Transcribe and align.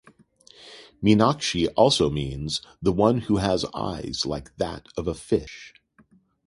Meenakshi 0.99 1.69
also 1.75 2.09
means 2.09 2.63
"the 2.81 2.91
one 2.91 3.19
who 3.19 3.37
has 3.37 3.65
eyes 3.71 4.25
like 4.25 4.55
that 4.57 4.87
of 4.97 5.07
a 5.07 5.13
fish". 5.13 5.75